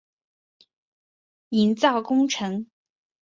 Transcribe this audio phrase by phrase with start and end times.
[1.49, 2.65] 营造工程